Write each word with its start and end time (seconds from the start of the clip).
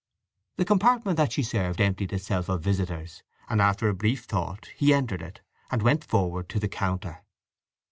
The 0.55 0.65
compartment 0.65 1.15
that 1.17 1.31
she 1.31 1.43
served 1.43 1.79
emptied 1.79 2.11
itself 2.11 2.49
of 2.49 2.63
visitors, 2.63 3.21
and 3.47 3.61
after 3.61 3.87
a 3.87 3.93
brief 3.93 4.23
thought 4.23 4.69
he 4.75 4.95
entered 4.95 5.21
it, 5.21 5.41
and 5.69 5.83
went 5.83 6.03
forward 6.03 6.49
to 6.49 6.59
the 6.59 6.67
counter. 6.67 7.21